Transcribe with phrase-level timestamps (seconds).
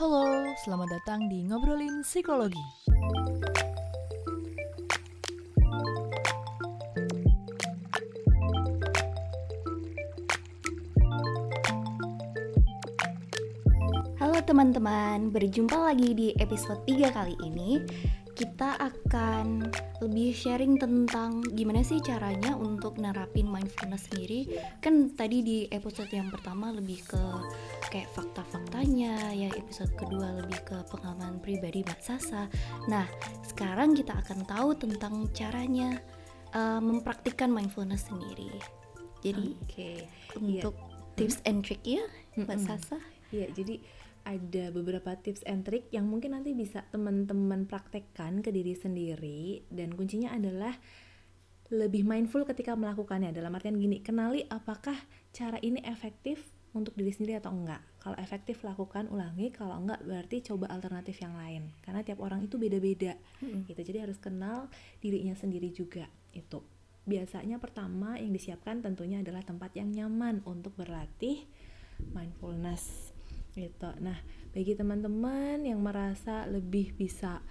[0.00, 2.56] Halo, selamat datang di Ngobrolin Psikologi.
[14.16, 17.84] Halo teman-teman, berjumpa lagi di episode 3 kali ini
[18.32, 19.68] Kita akan
[20.00, 24.48] lebih sharing tentang gimana sih caranya untuk nerapin mindfulness sendiri
[24.80, 27.20] Kan tadi di episode yang pertama lebih ke
[27.90, 32.46] kayak fakta-faktanya Yang episode kedua lebih ke pengalaman pribadi Mbak Sasa
[32.86, 33.04] Nah,
[33.42, 35.98] sekarang kita akan tahu tentang caranya
[36.54, 38.54] uh, mempraktikkan mindfulness sendiri
[39.20, 39.92] Jadi Oke.
[40.38, 40.78] untuk
[41.18, 42.06] tips and trick ya
[42.38, 42.68] Mbak Mm-mm.
[42.70, 42.96] Sasa
[43.34, 43.82] Iya, jadi
[44.26, 49.96] ada beberapa tips and trick yang mungkin nanti bisa teman-teman praktekkan ke diri sendiri dan
[49.96, 50.76] kuncinya adalah
[51.70, 53.30] lebih mindful ketika melakukannya.
[53.30, 54.98] Dalam artian gini, kenali apakah
[55.30, 57.82] cara ini efektif untuk diri sendiri atau enggak.
[57.98, 59.50] Kalau efektif lakukan, ulangi.
[59.50, 61.74] Kalau enggak berarti coba alternatif yang lain.
[61.82, 63.18] Karena tiap orang itu beda-beda.
[63.42, 63.66] Mm-mm.
[63.66, 63.80] Gitu.
[63.82, 64.70] Jadi harus kenal
[65.02, 66.06] dirinya sendiri juga.
[66.30, 66.62] Itu.
[67.04, 71.42] Biasanya pertama yang disiapkan tentunya adalah tempat yang nyaman untuk berlatih
[72.14, 73.12] mindfulness
[73.58, 73.90] gitu.
[73.98, 74.16] Nah,
[74.54, 77.42] bagi teman-teman yang merasa lebih bisa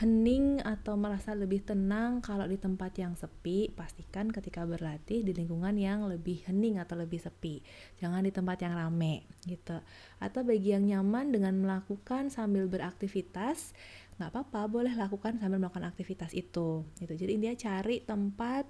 [0.00, 5.76] hening atau merasa lebih tenang kalau di tempat yang sepi, pastikan ketika berlatih di lingkungan
[5.76, 7.60] yang lebih hening atau lebih sepi.
[8.00, 9.76] Jangan di tempat yang rame gitu.
[10.16, 13.76] Atau bagi yang nyaman dengan melakukan sambil beraktivitas,
[14.16, 16.88] nggak apa-apa, boleh lakukan sambil melakukan aktivitas itu.
[16.96, 17.12] Gitu.
[17.20, 18.64] Jadi dia cari tempat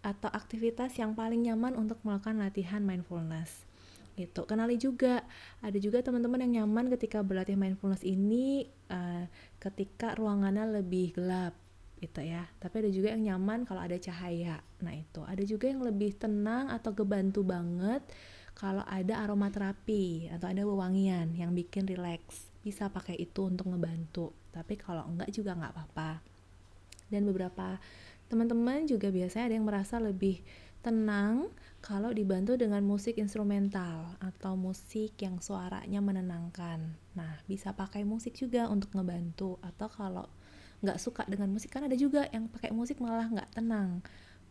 [0.00, 3.68] atau aktivitas yang paling nyaman untuk melakukan latihan mindfulness
[4.14, 5.26] gitu kenali juga
[5.58, 9.26] ada juga teman-teman yang nyaman ketika berlatih mindfulness ini eh,
[9.64, 11.56] ketika ruangannya lebih gelap
[11.96, 12.44] gitu ya.
[12.60, 14.60] Tapi ada juga yang nyaman kalau ada cahaya.
[14.84, 15.24] Nah itu.
[15.24, 18.04] Ada juga yang lebih tenang atau kebantu banget
[18.52, 24.36] kalau ada aromaterapi atau ada wewangian yang bikin relax bisa pakai itu untuk ngebantu.
[24.52, 26.33] Tapi kalau enggak juga nggak apa-apa
[27.08, 27.80] dan beberapa
[28.28, 30.40] teman-teman juga biasanya ada yang merasa lebih
[30.84, 31.48] tenang
[31.80, 36.80] kalau dibantu dengan musik instrumental atau musik yang suaranya menenangkan.
[37.16, 39.56] Nah, bisa pakai musik juga untuk ngebantu.
[39.64, 40.28] Atau kalau
[40.84, 44.04] nggak suka dengan musik, kan ada juga yang pakai musik malah nggak tenang.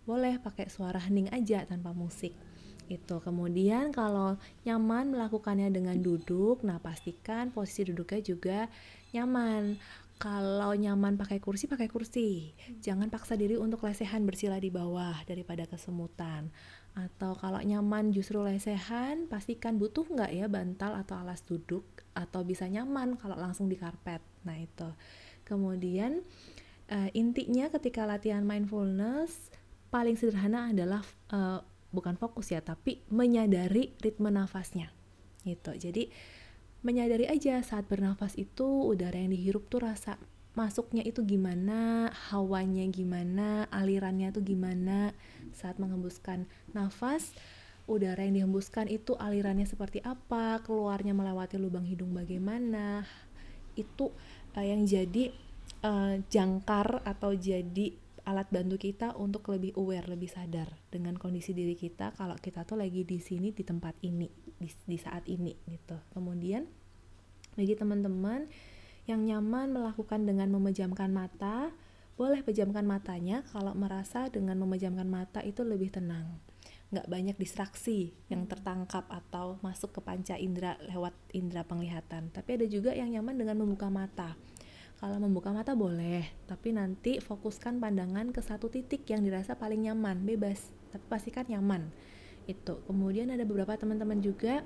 [0.06, 2.34] Boleh pakai suara hening aja tanpa musik.
[2.86, 3.18] Itu.
[3.22, 8.60] Kemudian kalau nyaman melakukannya dengan duduk, nah pastikan posisi duduknya juga
[9.14, 9.78] nyaman.
[10.24, 12.56] Kalau nyaman pakai kursi, pakai kursi.
[12.80, 16.48] Jangan paksa diri untuk lesehan bersila di bawah daripada kesemutan.
[16.96, 21.84] Atau kalau nyaman justru lesehan, pastikan butuh nggak ya bantal atau alas duduk.
[22.16, 24.24] Atau bisa nyaman kalau langsung di karpet.
[24.48, 24.88] Nah itu.
[25.44, 26.24] Kemudian
[26.88, 29.52] eh, intinya ketika latihan mindfulness,
[29.92, 31.04] paling sederhana adalah
[31.36, 31.60] eh,
[31.92, 34.88] bukan fokus ya, tapi menyadari ritme nafasnya.
[35.44, 35.76] Gitu.
[35.76, 36.08] Jadi
[36.84, 40.20] menyadari aja saat bernafas itu udara yang dihirup tuh rasa
[40.54, 45.16] masuknya itu gimana, hawanya gimana, alirannya tuh gimana.
[45.56, 46.46] Saat menghembuskan
[46.76, 47.34] nafas
[47.90, 53.08] udara yang dihembuskan itu alirannya seperti apa, keluarnya melewati lubang hidung bagaimana.
[53.74, 54.14] Itu
[54.54, 55.34] uh, yang jadi
[55.82, 61.76] uh, jangkar atau jadi alat bantu kita untuk lebih aware, lebih sadar dengan kondisi diri
[61.76, 66.00] kita kalau kita tuh lagi di sini di tempat ini di, di saat ini gitu.
[66.16, 66.64] Kemudian
[67.60, 68.48] bagi teman-teman
[69.04, 71.76] yang nyaman melakukan dengan memejamkan mata,
[72.16, 76.40] boleh pejamkan matanya kalau merasa dengan memejamkan mata itu lebih tenang.
[76.94, 82.30] Nggak banyak distraksi yang tertangkap atau masuk ke panca indera lewat indera penglihatan.
[82.32, 84.38] Tapi ada juga yang nyaman dengan membuka mata.
[85.04, 90.24] Kalau membuka mata boleh, tapi nanti fokuskan pandangan ke satu titik yang dirasa paling nyaman,
[90.24, 91.92] bebas, tapi pastikan nyaman.
[92.46, 92.84] Itu.
[92.86, 94.64] Kemudian ada beberapa teman-teman juga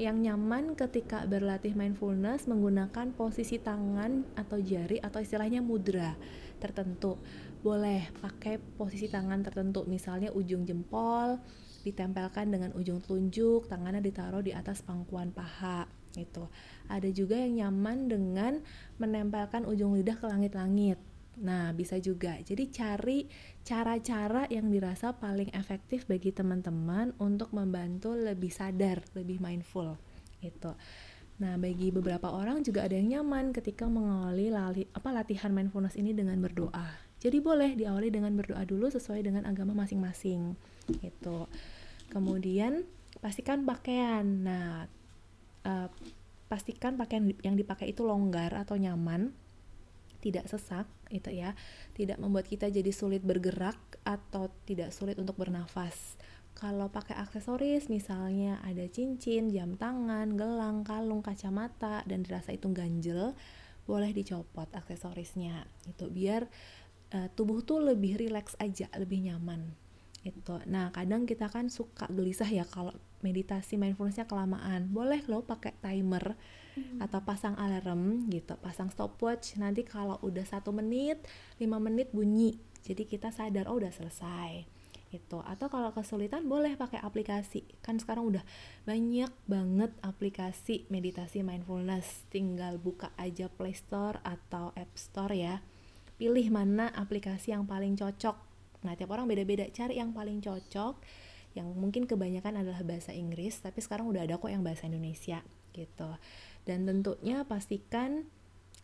[0.00, 6.16] yang nyaman ketika berlatih mindfulness menggunakan posisi tangan atau jari atau istilahnya mudra
[6.56, 7.20] tertentu.
[7.60, 11.36] Boleh pakai posisi tangan tertentu, misalnya ujung jempol
[11.84, 16.48] ditempelkan dengan ujung telunjuk, tangannya ditaruh di atas pangkuan paha itu.
[16.88, 18.52] Ada juga yang nyaman dengan
[18.96, 21.09] menempelkan ujung lidah ke langit-langit.
[21.40, 22.36] Nah, bisa juga.
[22.40, 23.24] Jadi cari
[23.64, 29.96] cara-cara yang dirasa paling efektif bagi teman-teman untuk membantu lebih sadar, lebih mindful.
[30.44, 30.72] Gitu.
[31.40, 36.12] Nah, bagi beberapa orang juga ada yang nyaman ketika mengawali lali, apa latihan mindfulness ini
[36.12, 37.00] dengan berdoa.
[37.20, 40.52] Jadi boleh diawali dengan berdoa dulu sesuai dengan agama masing-masing.
[40.88, 41.48] Gitu.
[42.12, 42.84] Kemudian
[43.24, 44.24] pastikan pakaian.
[44.24, 44.84] Nah,
[45.64, 45.88] uh,
[46.52, 49.32] pastikan pakaian yang dipakai itu longgar atau nyaman
[50.20, 51.56] tidak sesak itu ya
[51.96, 56.20] tidak membuat kita jadi sulit bergerak atau tidak sulit untuk bernafas
[56.60, 63.32] kalau pakai aksesoris misalnya ada cincin, jam tangan, gelang, kalung, kacamata dan dirasa itu ganjel,
[63.88, 65.64] boleh dicopot aksesorisnya.
[65.88, 66.44] Itu biar
[67.16, 69.72] uh, tubuh tuh lebih rileks aja, lebih nyaman.
[70.20, 70.60] Itu.
[70.68, 72.92] Nah, kadang kita kan suka gelisah ya kalau
[73.24, 74.92] meditasi mindfulnessnya kelamaan.
[74.92, 76.36] Boleh loh pakai timer
[76.80, 77.04] hmm.
[77.04, 79.60] atau pasang alarm gitu, pasang stopwatch.
[79.60, 81.20] Nanti kalau udah satu menit,
[81.60, 82.56] lima menit bunyi.
[82.80, 84.80] Jadi kita sadar oh udah selesai.
[85.10, 87.66] Itu atau kalau kesulitan boleh pakai aplikasi.
[87.82, 88.44] Kan sekarang udah
[88.86, 92.30] banyak banget aplikasi meditasi mindfulness.
[92.30, 95.58] Tinggal buka aja Play Store atau App Store ya.
[96.14, 98.36] Pilih mana aplikasi yang paling cocok.
[98.86, 99.66] Nah tiap orang beda-beda.
[99.74, 101.02] Cari yang paling cocok.
[101.58, 105.42] Yang mungkin kebanyakan adalah bahasa Inggris tapi sekarang udah ada kok yang bahasa Indonesia.
[105.74, 106.10] Gitu
[106.68, 108.28] dan tentunya pastikan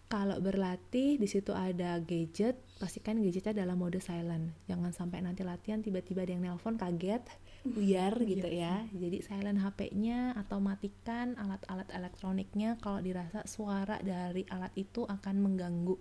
[0.06, 4.54] kalau berlatih di situ ada gadget pastikan gadgetnya dalam mode silent.
[4.70, 7.26] Jangan sampai nanti latihan tiba-tiba ada yang nelpon kaget
[7.66, 8.86] biar gitu ya.
[8.94, 15.98] jadi silent HP-nya atau matikan alat-alat elektroniknya kalau dirasa suara dari alat itu akan mengganggu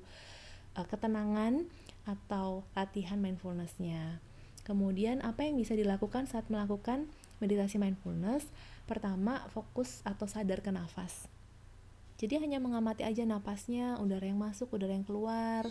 [0.77, 1.66] uh, ketenangan
[2.06, 4.22] atau latihan mindfulnessnya.
[4.62, 7.10] Kemudian apa yang bisa dilakukan saat melakukan
[7.42, 8.45] meditasi mindfulness?
[8.86, 11.33] Pertama fokus atau sadar ke nafas
[12.16, 15.68] jadi hanya mengamati aja napasnya udara yang masuk udara yang keluar.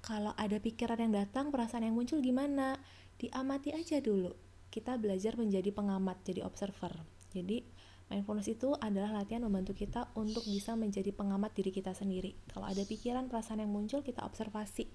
[0.00, 2.80] Kalau ada pikiran yang datang perasaan yang muncul gimana?
[3.20, 4.32] Diamati aja dulu.
[4.72, 7.04] Kita belajar menjadi pengamat jadi observer.
[7.36, 7.64] Jadi
[8.08, 12.36] mindfulness itu adalah latihan membantu kita untuk bisa menjadi pengamat diri kita sendiri.
[12.48, 14.88] Kalau ada pikiran perasaan yang muncul kita observasi.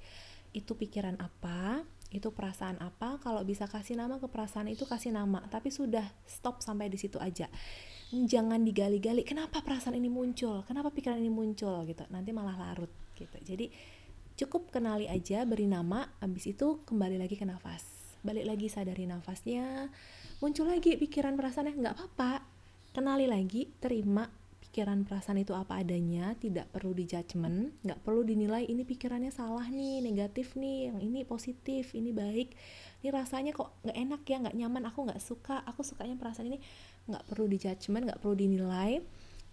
[0.49, 1.85] Itu pikiran apa?
[2.09, 3.21] Itu perasaan apa?
[3.21, 5.45] Kalau bisa kasih nama ke perasaan itu kasih nama.
[5.53, 7.45] Tapi sudah stop sampai di situ aja
[8.09, 10.65] jangan digali-gali kenapa perasaan ini muncul?
[10.65, 11.85] Kenapa pikiran ini muncul?
[11.85, 12.01] Gitu.
[12.09, 13.37] Nanti malah larut gitu.
[13.37, 13.69] Jadi
[14.39, 17.85] cukup kenali aja beri nama abis itu kembali lagi ke nafas.
[18.25, 19.93] Balik lagi sadari nafasnya.
[20.41, 22.33] Muncul lagi pikiran perasaannya nggak apa-apa.
[22.89, 24.25] Kenali lagi terima
[24.69, 29.97] pikiran perasaan itu apa adanya tidak perlu dijudgment nggak perlu dinilai ini pikirannya salah nih
[29.97, 32.53] negatif nih yang ini positif ini baik.
[33.01, 36.59] Ini rasanya kok nggak enak ya nggak nyaman aku nggak suka aku sukanya perasaan ini
[37.09, 39.01] nggak perlu dijudgment nggak perlu dinilai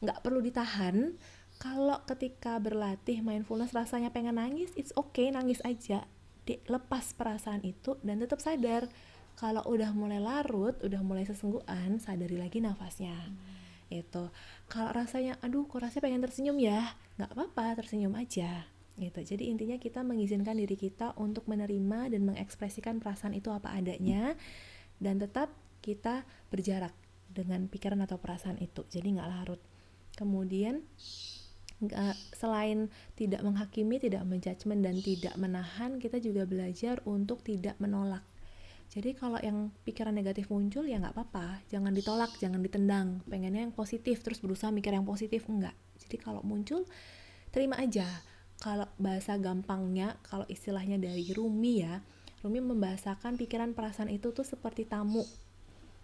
[0.00, 1.16] nggak perlu ditahan.
[1.56, 6.04] Kalau ketika berlatih mindfulness rasanya pengen nangis it's okay nangis aja.
[6.46, 8.86] Lepas perasaan itu dan tetap sadar.
[9.36, 13.16] Kalau udah mulai larut udah mulai sesenggukan sadari lagi nafasnya.
[13.16, 13.54] Hmm.
[13.86, 14.34] itu.
[14.66, 16.82] Kalau rasanya aduh kok rasanya pengen tersenyum ya?
[17.16, 18.66] Nggak apa-apa tersenyum aja.
[18.96, 19.20] Gitu.
[19.22, 24.34] Jadi intinya kita mengizinkan diri kita untuk menerima dan mengekspresikan perasaan itu apa adanya
[25.00, 25.52] dan tetap
[25.84, 26.92] kita berjarak
[27.36, 28.88] dengan pikiran atau perasaan itu.
[28.88, 29.60] Jadi nggak larut.
[30.16, 30.80] Kemudian
[31.84, 38.24] gak, selain tidak menghakimi tidak menjudgment dan tidak menahan kita juga belajar untuk tidak menolak.
[38.88, 41.60] Jadi kalau yang pikiran negatif muncul ya nggak apa-apa.
[41.68, 43.20] Jangan ditolak jangan ditendang.
[43.28, 46.84] Pengennya yang positif terus berusaha mikir yang positif enggak jadi kalau muncul
[47.50, 48.06] terima aja.
[48.56, 52.00] Kalau bahasa gampangnya kalau istilahnya dari Rumi ya
[52.40, 55.28] Rumi membahasakan pikiran perasaan itu tuh seperti tamu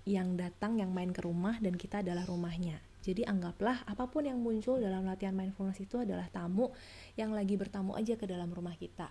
[0.02, 2.82] yang datang yang main ke rumah dan kita adalah rumahnya.
[3.02, 6.70] Jadi anggaplah apa pun yang muncul dalam latihan mindfulness itu adalah tamu
[7.18, 9.10] yang lagi bertamu aja ke dalam rumah kita.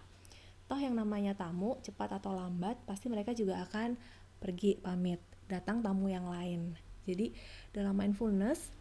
[0.71, 3.99] Toh yang namanya tamu, cepat atau lambat, pasti mereka juga akan
[4.39, 5.19] pergi pamit,
[5.51, 6.71] datang tamu yang lain.
[7.03, 7.35] Jadi
[7.75, 8.71] dalam mindfulness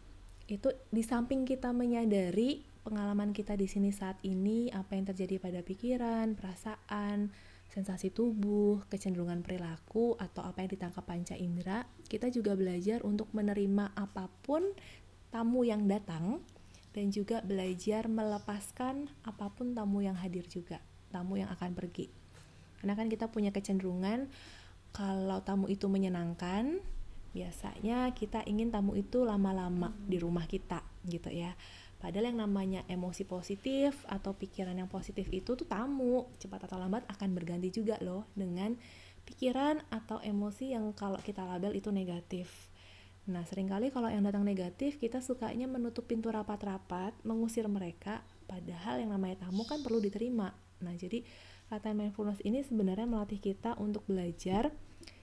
[0.47, 5.59] itu di samping kita menyadari pengalaman kita di sini saat ini, apa yang terjadi pada
[5.61, 7.29] pikiran, perasaan,
[7.71, 13.95] sensasi tubuh, kecenderungan perilaku, atau apa yang ditangkap panca indera, kita juga belajar untuk menerima
[13.95, 14.75] apa pun
[15.31, 16.43] tamu yang datang
[16.91, 20.83] dan juga belajar melepaskan apa pun tamu yang hadir juga,
[21.15, 22.11] tamu yang akan pergi.
[22.83, 24.27] Karena kan kita punya kecenderungan
[24.91, 26.83] kalau tamu itu menyenangkan,
[27.31, 31.55] biasanya kita ingin tamu itu lama-lama di rumah kita gitu ya
[32.01, 37.05] Padahal yang namanya emosi positif atau pikiran yang positif itu tuh tamu, cepat atau lambat
[37.05, 38.73] akan berganti juga loh dengan
[39.21, 42.49] pikiran atau emosi yang kalau kita label itu negatif.
[43.29, 48.97] Nah, sering kali kalau yang datang negatif, kita sukanya menutup pintu rapat-rapat, mengusir mereka, padahal
[48.97, 50.57] yang namanya tamu kan perlu diterima.
[50.81, 51.21] Nah, jadi
[51.69, 54.73] latihan mindfulness ini sebenarnya melatih kita untuk belajar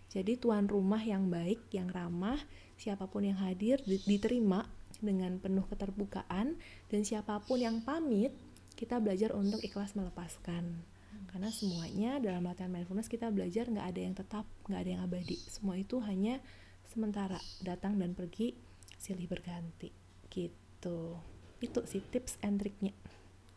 [0.08, 2.40] jadi tuan rumah yang baik, yang ramah,
[2.80, 4.64] siapa pun yang hadir diterima
[4.98, 6.58] dengan penuh keterbukaan
[6.90, 8.34] dan siapa pun yang pamit
[8.78, 10.82] kita belajar untuk ikhlas melepaskan
[11.28, 15.36] karena semuanya dalam latihan mindfulness kita belajar nggak ada yang tetap nggak ada yang abadi
[15.50, 16.40] semua itu hanya
[16.88, 18.56] sementara datang dan pergi
[18.96, 19.92] silih berganti
[20.32, 21.20] gitu
[21.60, 22.96] itu sih tips and triknya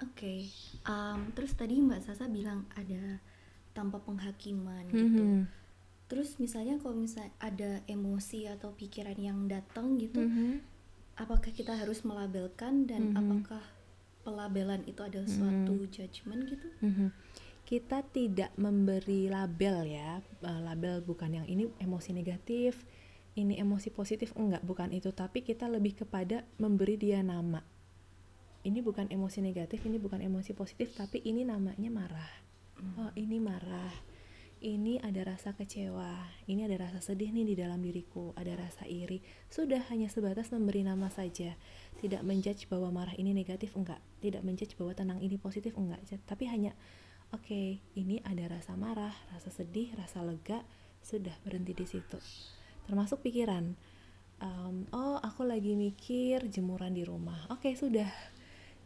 [0.03, 0.51] oke okay.
[0.83, 3.23] um, terus tadi mbak Sasa bilang ada
[3.71, 5.41] tanpa penghakiman gitu mm -hmm.
[6.11, 10.59] terus misalnya kalau misalnya ada emosi atau pikiran yang datang gitu Mhm.
[11.15, 13.17] Apakah kita harus melabelkan dan Mhm.
[13.17, 13.63] apakah
[14.21, 17.07] pelabelan itu adalah suatu judgement gitu Mhm.
[17.61, 22.83] Kita tidak memberi label ya, eh, label bukan yang ini emosi negatif,
[23.39, 27.63] ini emosi positif enggak, bukan itu, tapi kita lebih kepada memberi dia nama.
[28.61, 32.33] Ini bukan emosi negatif, ini bukan emosi positif, tapi ini namanya marah.
[32.99, 34.10] Oh, ini marah.
[34.61, 39.17] Ini ada rasa kecewa, ini ada rasa sedih nih di dalam diriku, ada rasa iri.
[39.49, 41.57] Sudah hanya sebatas memberi nama saja.
[41.97, 46.45] Tidak menjudge bahwa marah ini negatif enggak, tidak menjudge bahwa tenang ini positif enggak, tapi
[46.45, 46.77] hanya
[47.33, 50.61] oke, ini ada rasa marah, rasa sedih, rasa lega,
[51.01, 52.21] sudah berhenti di situ.
[52.85, 53.73] Termasuk pikiran.
[54.45, 57.49] Em, oh, aku lagi mikir jemuran di rumah.
[57.49, 58.13] Oke, sudah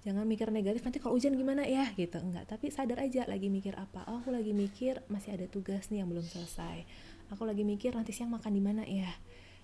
[0.06, 2.22] jangan mikir negatif nanti kalau hujan gimana ya gitu.
[2.22, 4.06] Enggak tapi sadar aja lagi mikir apa.
[4.06, 6.86] Oh aku lagi mikir masih ada tugas nih yang belum selesai.
[7.34, 9.10] Aku lagi mikir nanti siang makan di mana ya.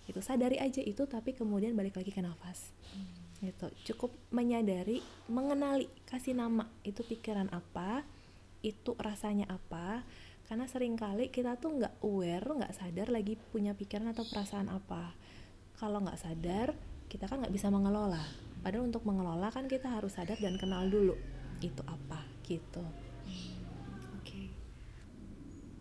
[0.10, 2.74] Gitu sadari aja itu tapi kemudian balik lagi ke nafas.
[3.38, 8.02] Gitu cukup menyadari mengenali kasih nama itu pikiran apa
[8.66, 10.02] itu rasanya apa.
[10.50, 15.14] Karena sering kali kita tuh nggak aware nggak sadar lagi punya pikiran atau perasaan apa.
[15.78, 16.74] Kalau nggak sadar
[17.14, 21.18] kita kan nggak bisa mengelola padahal untuk mengelola kan kita harus sadar dan kenal dulu
[21.60, 22.82] itu apa gitu.
[24.18, 24.50] Oke.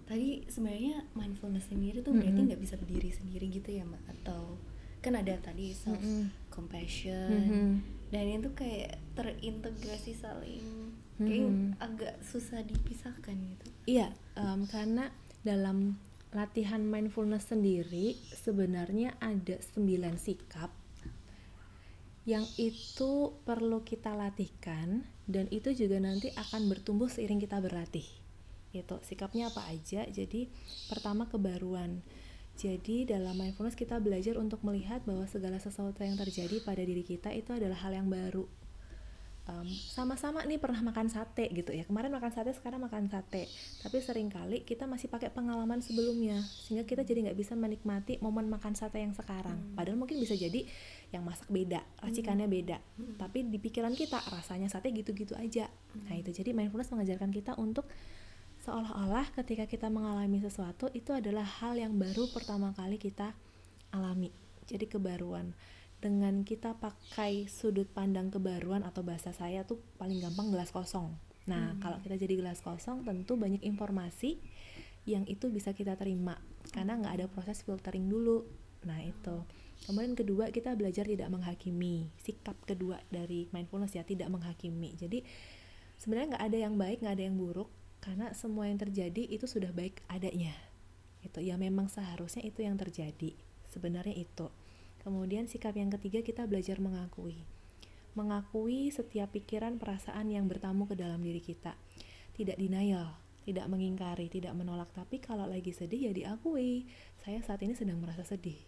[0.04, 4.02] Tadi sebenarnya mindfulness sendiri tuh berarti nggak bisa berdiri sendiri gitu ya mbak?
[4.10, 4.58] Atau
[5.00, 6.00] kan ada tadi self
[6.50, 7.30] compassion.
[7.30, 7.68] Mhm.
[8.10, 11.78] dan itu kayak terintegrasi saling kayak Mhm.
[11.78, 13.66] agak susah dipisahkan gitu.
[13.86, 15.94] Iya, em, karena dalam
[16.34, 20.74] latihan mindfulness sendiri sebenarnya ada sembilan sikap
[22.28, 28.04] yang itu perlu kita latihkan dan itu juga nanti akan bertumbuh seiring kita berlatih.
[28.70, 28.96] Gitu.
[29.02, 30.06] Sikapnya apa aja?
[30.06, 30.46] Jadi
[30.86, 32.04] pertama kebaruan.
[32.60, 37.32] Jadi dalam mindfulness kita belajar untuk melihat bahwa segala sesuatu yang terjadi pada diri kita
[37.32, 38.44] itu adalah hal yang baru
[39.50, 41.82] em, sama-sama nih pernah makan sate gitu ya.
[41.82, 43.50] Kemarin makan sate sekarang makan sate.
[43.82, 48.46] Tapi sering kali kita masih pakai pengalaman sebelumnya sehingga kita jadi nggak bisa menikmati momen
[48.46, 49.58] makan sate yang sekarang.
[49.74, 50.62] Padahal mungkin bisa jadi
[51.10, 52.78] yang masak beda racikannya beda.
[53.18, 55.66] Tapi di pikiran kita rasanya sate gitu-gitu aja.
[56.06, 57.90] Nah itu jadi mindfulness mengajarkan kita untuk
[58.60, 63.32] seolah-olah ketika kita mengalami sesuatu itu adalah hal yang baru pertama kali kita
[63.90, 64.30] alami.
[64.70, 65.50] Jadi kebaruan
[66.00, 71.12] dengan kita pakai sudut pandang kebaruan atau bahasa saya tuh paling gampang gelas kosong.
[71.44, 74.40] Nah, kalau kita jadi gelas kosong tentu banyak informasi
[75.08, 76.36] yang itu bisa kita terima
[76.72, 78.48] karena nggak ada proses filtering dulu.
[78.88, 79.44] Nah, itu.
[79.84, 82.12] Kemudian kedua kita belajar tidak menghakimi.
[82.20, 84.92] Sikap kedua dari mindfulness ya tidak menghakimi.
[84.96, 85.24] Jadi
[85.96, 87.68] sebenarnya nggak ada yang baik, nggak ada yang buruk
[88.00, 90.56] karena semua yang terjadi itu sudah baik adanya.
[91.20, 93.36] Itu ya memang seharusnya itu yang terjadi.
[93.68, 94.48] Sebenarnya itu.
[95.00, 97.40] Kemudian sikap yang ketiga kita belajar mengakui.
[98.12, 101.72] Mengakui setiap pikiran perasaan yang bertamu ke dalam diri kita.
[102.36, 103.16] Tidak denial,
[103.48, 106.84] tidak mengingkari, tidak menolak, tapi kalau lagi sedih ya diakui.
[107.24, 108.60] Saya saat ini sedang merasa sedih.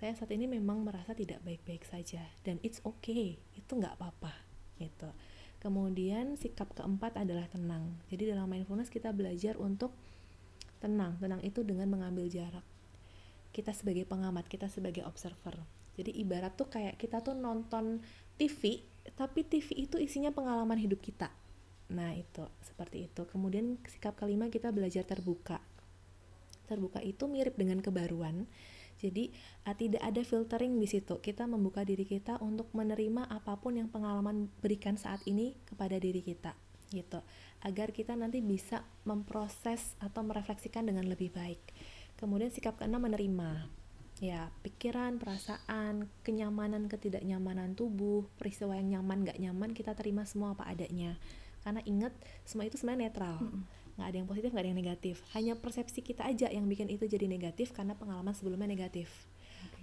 [0.00, 3.36] Saya saat ini memang merasa tidak baik-baik saja dan it's okay.
[3.52, 4.32] Itu nggak apa-apa
[4.80, 5.12] gitu.
[5.60, 8.00] Kemudian sikap keempat adalah tenang.
[8.08, 9.92] Jadi dalam mindfulness kita belajar untuk
[10.80, 11.20] tenang.
[11.20, 12.64] Tenang itu dengan mengambil jarak
[13.50, 15.58] kita sebagai pengamat, kita sebagai observer.
[15.98, 18.00] Jadi ibarat tuh kayak kita tuh nonton
[18.38, 18.80] TV,
[19.18, 21.28] tapi TV itu isinya pengalaman hidup kita.
[21.90, 23.26] Nah, itu seperti itu.
[23.26, 25.58] Kemudian sikap kelima kita belajar terbuka.
[26.70, 28.46] Terbuka itu mirip dengan kebaruan.
[29.00, 29.32] Jadi
[29.66, 31.18] ah, tidak ada filtering di situ.
[31.18, 36.22] Kita membuka diri kita untuk menerima apa pun yang pengalaman berikan saat ini kepada diri
[36.22, 36.54] kita
[36.92, 37.22] gitu.
[37.64, 41.62] Agar kita nanti bisa memproses atau merefleksikan dengan lebih baik.
[42.20, 43.64] Kemudian sikap keenam menerima.
[44.20, 50.68] Ya, pikiran, perasaan, kenyamanan, ketidaknyamanan tubuh, peristiwa yang nyaman, gak nyaman, kita terima semua apa
[50.68, 51.16] adanya.
[51.64, 52.12] Karena ingat,
[52.44, 53.40] semua itu sebenarnya netral.
[53.96, 55.16] Nggak ada yang positif, nggak ada yang negatif.
[55.32, 59.08] Hanya persepsi kita aja yang bikin itu jadi negatif karena pengalaman sebelumnya negatif.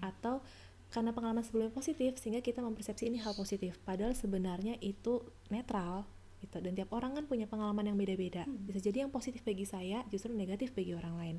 [0.05, 0.45] Atau
[0.93, 3.81] karena pengalaman sebelumnya positif, sehingga kita mempersepsi ini hal positif.
[3.81, 6.05] Padahal sebenarnya itu netral.
[6.45, 6.61] Gitu.
[6.61, 8.45] Dan tiap orang kan punya pengalaman yang beda-beda.
[8.45, 11.37] Bisa jadi yang positif bagi saya, justru negatif bagi orang lain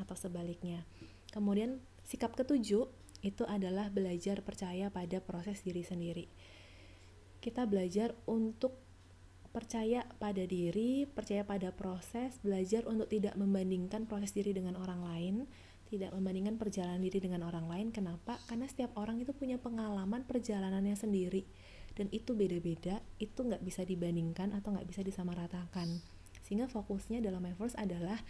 [0.00, 0.84] atau sebaliknya.
[1.32, 2.88] Kemudian sikap ketujuh
[3.24, 6.28] itu adalah belajar percaya pada proses diri sendiri.
[7.42, 8.76] Kita belajar untuk
[9.56, 15.34] percaya pada diri, percaya pada proses, belajar untuk tidak membandingkan proses diri dengan orang lain,
[15.88, 17.88] tidak membandingkan perjalanan diri dengan orang lain.
[17.88, 18.36] Kenapa?
[18.44, 21.48] Karena setiap orang itu punya pengalaman perjalanannya sendiri
[21.96, 25.88] dan itu beda-beda, itu nggak bisa dibandingkan atau nggak bisa disamaratakan.
[26.44, 28.20] Sehingga fokusnya dalam mindfulness adalah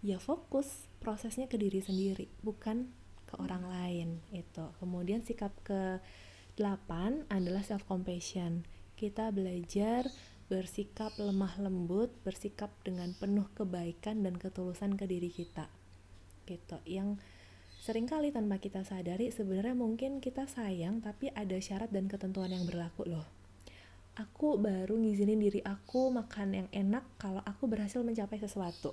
[0.00, 2.86] ya fokus prosesnya ke diri sendiri bukan
[3.26, 5.98] ke orang lain itu kemudian sikap ke
[6.54, 8.68] delapan adalah self compassion
[9.00, 10.06] kita belajar
[10.50, 15.70] bersikap lemah lembut bersikap dengan penuh kebaikan dan ketulusan ke diri kita
[16.50, 16.82] gitu.
[16.82, 17.22] Yang
[17.78, 22.66] sering kali tanpa kita sadari sebenarnya mungkin kita sayang tapi ada syarat dan ketentuan yang
[22.66, 23.24] berlaku loh.
[24.18, 28.92] Aku baru ngizinin diri aku makan yang enak kalau aku berhasil mencapai sesuatu.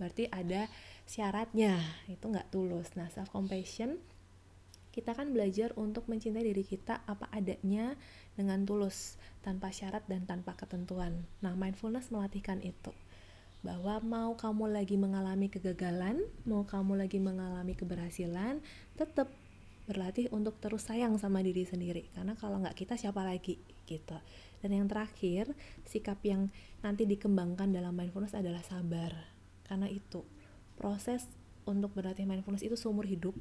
[0.00, 0.66] Berarti ada
[1.04, 2.92] syaratnya itu nggak tulus.
[2.96, 4.00] Nah self compassion
[4.94, 7.98] kita kan belajar untuk mencintai diri kita apa adanya
[8.38, 11.26] dengan tulus tanpa syarat dan tanpa ketentuan.
[11.42, 12.94] Nah mindfulness melatihkan itu.
[13.64, 18.62] Bahwa mau kamu lagi mengalami kegagalan mau kamu lagi mengalami keberhasilan
[18.94, 19.32] tetap
[19.84, 22.08] berlatih untuk terus sayang sama diri sendiri.
[22.14, 23.60] Karena kalau nggak kita siapa lagi?
[23.84, 24.16] Gitu.
[24.62, 25.52] Dan yang terakhir
[25.84, 26.48] sikap yang
[26.80, 29.12] nanti dikembangkan dalam mindfulness adalah sabar.
[29.66, 30.24] Karena itu
[30.76, 31.26] proses
[31.64, 33.32] untuk berlatih mindfulness itu seumur hidup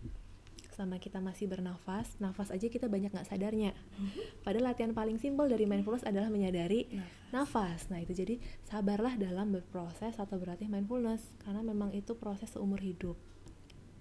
[0.74, 3.78] sama kita masih bernafas nafas aja kita banyak nggak sadarnya.
[4.42, 6.90] Padahal latihan paling simpel dari mindfulness adalah menyadari
[7.30, 7.88] nafas.
[7.94, 13.16] nah itu jadi sabarlah dalam berproses atau berlatih mindfulness karena memang itu proses seumur hidup.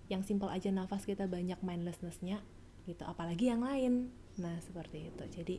[0.08, 2.40] Yang simpel aja nafas kita banyak mindlessnessnya
[2.88, 3.04] gitu.
[3.04, 4.08] Apalagi yang lain.
[4.40, 5.24] Nah seperti itu.
[5.28, 5.56] Jadi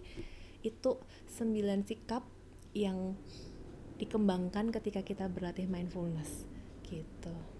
[0.66, 0.92] itu
[1.30, 2.26] sembilan sikap
[2.74, 3.14] yang
[4.02, 6.50] dikembangkan ketika kita berlatih mindfulness
[6.82, 7.53] gitu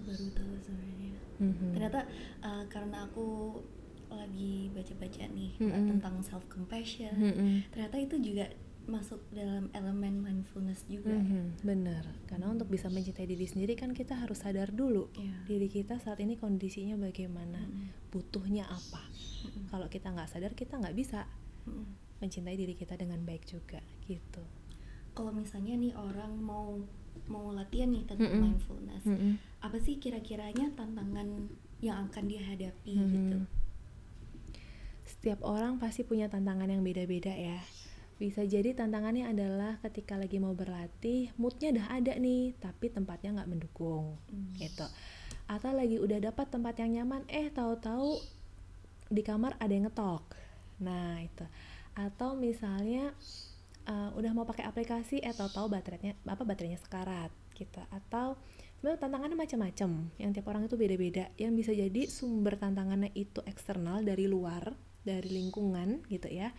[0.00, 1.70] aku baru tahu sebenarnya mm-hmm.
[1.76, 2.00] ternyata
[2.40, 3.60] uh, karena aku
[4.08, 5.86] lagi baca-baca nih mm-hmm.
[5.92, 7.68] tentang self compassion mm-hmm.
[7.76, 8.48] ternyata itu juga
[8.88, 14.16] masuk dalam elemen mindfulness juga mm-hmm, bener karena untuk bisa mencintai diri sendiri kan kita
[14.16, 15.44] harus sadar dulu yeah.
[15.44, 18.10] diri kita saat ini kondisinya bagaimana mm-hmm.
[18.10, 19.68] butuhnya apa mm-hmm.
[19.68, 21.28] kalau kita nggak sadar kita nggak bisa
[21.68, 22.18] mm-hmm.
[22.24, 24.42] mencintai diri kita dengan baik juga gitu
[25.12, 26.80] kalau misalnya nih orang mau
[27.30, 28.44] mau latihan nih tentang mm -hmm.
[28.44, 29.32] mindfulness mm -hmm.
[29.62, 31.46] apa sih kira-kiranya tantangan
[31.80, 33.14] yang akan dihadapi mm -hmm.
[33.14, 33.38] gitu
[35.06, 37.62] setiap orang pasti punya tantangan yang beda-beda ya
[38.20, 43.48] bisa jadi tantangannya adalah ketika lagi mau berlatih moodnya udah ada nih tapi tempatnya nggak
[43.48, 44.60] mendukung mm.
[44.60, 44.84] gitu
[45.48, 48.20] atau lagi udah dapat tempat yang nyaman eh tahu-tahu
[49.08, 50.36] di kamar ada yang ngetok
[50.84, 51.48] nah itu
[51.96, 53.16] atau misalnya
[53.88, 57.80] uh, udah mau pakai aplikasi eh tahu-tahu baterainya apa baterainya sekarat gitu.
[57.92, 58.36] Atau
[58.80, 59.90] sebenarnya tantangannya macam-macam.
[60.16, 61.24] Yang tiap orang itu beda-beda.
[61.36, 66.52] Yang bisa jadi sumber tantangannya itu eksternal dari luar dari lingkungan gitu ya.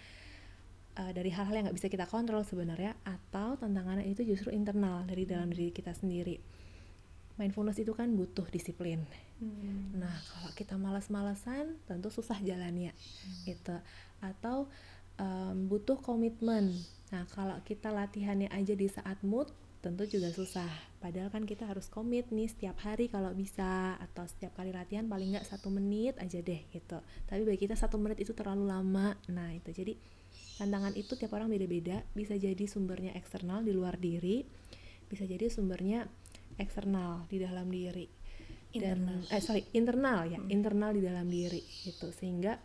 [0.91, 2.97] Uh, dari hal-hal yang nggak bisa kita kontrol sebenarnya.
[3.05, 6.37] Atau tantangannya itu justru internal dari dalam diri kita sendiri.
[7.39, 9.01] Mindfulness itu kan butuh disiplin.
[9.41, 9.97] Hmm.
[9.97, 13.49] nah kalau kita malas-malasan tentu susah jalannya hmm.
[13.49, 13.73] gitu.
[14.21, 14.69] Atau
[15.19, 16.75] um, butuh komitmen
[17.11, 19.51] Nah, kalau kita latihannya aja di saat mood,
[19.83, 20.71] tentu juga susah.
[21.03, 25.35] Padahal kan kita harus komit nih setiap hari kalau bisa atau setiap kali latihan paling
[25.35, 27.03] nggak satu menit aja deh gitu.
[27.27, 29.17] Tapi bagi kita satu menit itu terlalu lama.
[29.27, 29.97] Nah itu jadi
[30.61, 31.99] tantangan itu tiap orang beda-beda.
[32.15, 34.47] Bisa jadi sumbernya eksternal di luar diri,
[35.11, 36.07] bisa jadi sumbernya
[36.55, 38.07] eksternal di dalam diri.
[38.71, 39.35] Dan internal.
[39.35, 40.47] eh sorry internal ya, hmm.
[40.47, 42.07] internal di dalam diri gitu.
[42.13, 42.55] Sehingga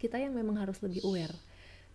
[0.00, 1.49] kita yang memang harus lebih aware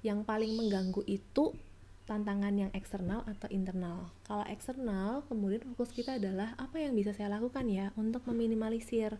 [0.05, 1.57] yang paling mengganggu itu
[2.05, 4.13] tantangan yang eksternal atau internal.
[4.29, 9.17] Kalau eksternal, kemudian fokus kita adalah apa yang bisa saya lakukan ya untuk meminimalisir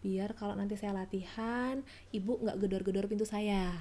[0.00, 1.80] biar kalau nanti saya latihan,
[2.12, 3.72] ibu nggak gedor-gedor pintu saya.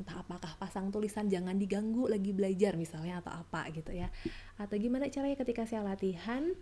[0.00, 4.08] Entah apakah pasang tulisan jangan diganggu lagi belajar misalnya atau apa gitu ya.
[4.56, 6.56] Atau gimana caranya ketika saya latihan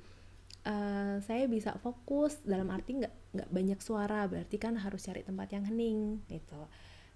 [0.67, 5.49] uh, saya bisa fokus dalam arti nggak nggak banyak suara berarti kan harus cari tempat
[5.55, 6.67] yang hening gitu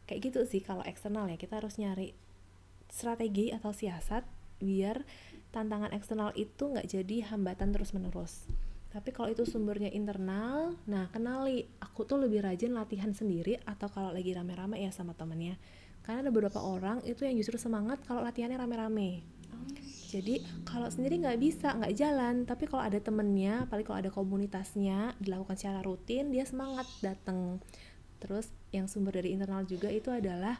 [0.04, 1.36] kayak gitu sih kalau eksternal ya.
[1.36, 2.14] Kita harus nyari
[2.88, 4.24] strategi atau siasat
[4.62, 5.02] biar
[5.50, 8.46] tantangan eksternal itu nggak jadi hambatan terus menerus
[8.94, 14.14] tapi kalau itu sumbernya internal nah kenali aku tuh lebih rajin latihan sendiri atau kalau
[14.14, 15.58] lagi rame-rame ya sama temennya.
[16.06, 19.26] Karena ada beberapa orang itu yang justru semangat kalau latihannya rame-rame.
[20.14, 22.46] Jadi kalau sendiri nggak bisa nggak jalan.
[22.46, 27.58] Tapi kalau ada temennya paling kalau ada komunitasnya dilakukan secara rutin dia semangat datang
[28.24, 30.56] terus yang sumber dari internal juga itu adalah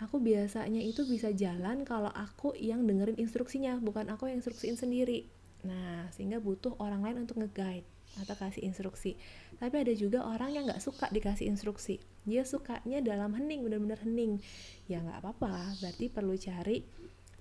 [0.00, 5.28] aku biasanya itu bisa jalan kalau aku yang dengerin instruksinya bukan aku yang instruksiin sendiri.
[5.68, 7.84] Nah sehingga butuh orang lain untuk nge-guide
[8.16, 9.20] atau kasih instruksi.
[9.60, 12.00] Tapi ada juga orang yang nggak suka dikasih instruksi.
[12.24, 14.40] Dia sukanya dalam hening benar-benar hening.
[14.88, 15.76] Ya nggak apa-apa.
[15.84, 16.80] Berarti perlu cari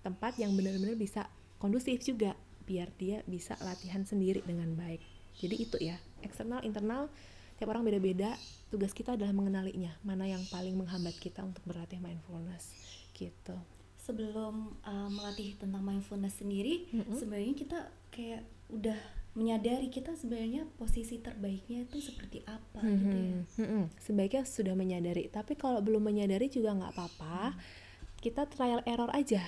[0.04, 5.00] tempat yang benar-benar bisa kondusif juga biar dia bisa latihan sendiri dengan baik.
[5.40, 7.08] Jadi itu ya eksternal internal
[7.56, 8.36] tiap orang beda-beda
[8.70, 12.76] tugas kita adalah mengenalinya mana yang paling menghambat kita untuk berlatih mindfulness
[13.16, 13.56] gitu
[14.00, 17.16] sebelum uh, melatih tentang mindfulness sendiri mm -hmm.
[17.18, 17.80] sebenarnya kita
[18.14, 18.98] kayak udah
[19.36, 23.36] menyadari kita sebenarnya posisi terbaiknya itu seperti apa gitu ya.
[23.36, 23.84] Mhm, mhm.
[24.00, 27.60] Sebaiknya sudah menyadari, tapi kalau belum menyadari juga nggak apa-apa.
[28.24, 29.44] Kita trial error aja.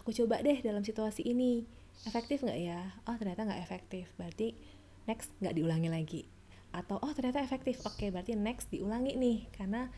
[0.00, 1.68] Aku coba deh dalam situasi ini,
[2.08, 2.80] efektif nggak ya?
[3.04, 4.56] Oh ternyata nggak efektif, berarti
[5.04, 6.24] next nggak diulangi lagi.
[6.76, 9.88] Atau oh ternyata efektif, oke berarti next diulangi nih, karena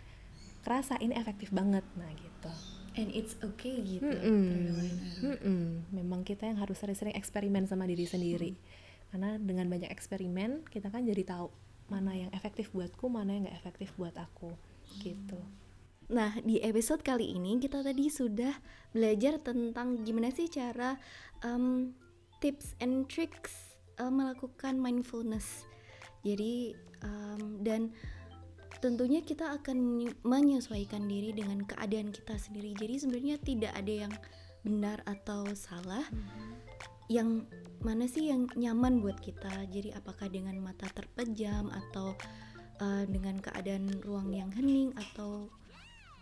[0.63, 1.83] kerasa ini efektif banget.
[1.99, 2.51] Nah gitu.
[2.95, 4.07] And it's okay gitu.
[4.07, 4.91] Trial and error.
[5.23, 5.65] Mm-mm.
[5.91, 8.55] Memang kita yang harus sering-sering eksperimen sama diri sendiri.
[9.11, 11.51] Karena dengan banyak eksperimen kita kan jadi tahu
[11.89, 14.53] mana yang efektif buatku, mana yang nggak efektif buat aku.
[15.01, 15.39] Gitu.
[16.09, 18.53] Nah, di episode kali ini kita tadi sudah
[18.97, 20.97] belajar tentang gimana sih cara
[21.45, 21.93] em,
[22.41, 25.69] tips and tricks em, melakukan mindfulness.
[26.23, 27.93] Jadi em, dan
[28.79, 32.75] tentunya kita akan menye- menyesuaikan diri dengan keadaan kita sendiri.
[32.79, 34.15] Jadi sebenarnya tidak ada yang
[34.63, 36.05] benar atau salah.
[37.09, 37.49] Yang
[37.81, 39.67] mana sih yang nyaman buat kita?
[39.73, 42.15] Jadi apakah dengan mata terpejam atau
[42.83, 45.49] eh, dengan keadaan ruang yang hening atau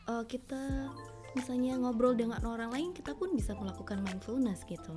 [0.08, 0.92] eh, kita
[1.36, 4.96] misalnya ngobrol dengan orang lain kita pun bisa melakukan mindfulness gitu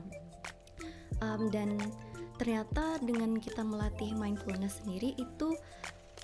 [1.19, 1.75] Em, dan
[2.39, 5.53] ternyata dengan kita melatih mindfulness sendiri itu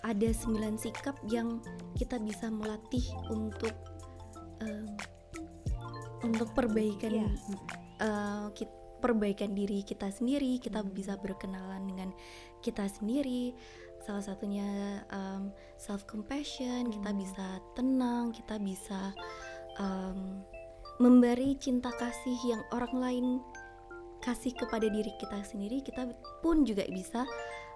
[0.01, 1.60] ada 9 sikap yang
[1.99, 3.73] kita bisa melatih untuk
[4.63, 4.95] em,
[6.23, 7.30] untuk perbaikan Iya.
[7.99, 12.10] eh, kit- perbaikan diri kita sendiri kita bisa berkenalan dengan
[12.63, 13.54] kita sendiri.
[14.01, 15.01] Salah satunya
[15.78, 19.13] self compassion kita bisa tenang kita bisa
[19.78, 20.41] em,
[20.97, 23.25] memberi cinta kasih yang orang lain
[24.25, 26.09] kasih kepada diri kita sendiri kita
[26.41, 27.23] pun juga bisa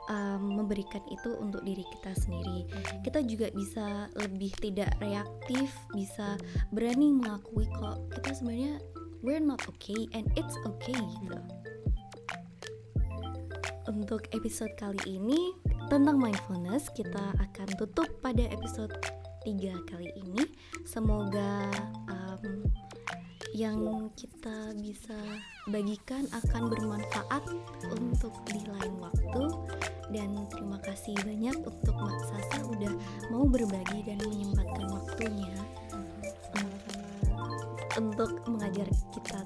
[0.10, 2.66] em, memberikan itu untuk diri kita sendiri.
[3.06, 6.36] Kita juga bisa lebih tidak reaktif bisa
[6.74, 8.82] berani mengakui kok kita sebenarnya
[9.22, 11.40] we're not okay and it's okay gitu.
[13.90, 15.54] Untuk episode kali ini
[15.90, 18.94] tentang mindfulness kita akan tutup pada episode
[19.46, 20.46] 3 kali ini.
[20.86, 21.70] Semoga
[22.10, 22.66] em,
[23.60, 25.20] yang kita bisa
[25.68, 27.44] bagikan akan bermanfaat
[27.92, 29.44] untuk di lain waktu.
[30.16, 32.94] Dan terima kasih banyak untuk Mbak Sasa udah
[33.28, 35.60] mau berbagi dan menyempatkan waktunya
[36.56, 36.72] em,
[38.00, 39.44] untuk mengajar kita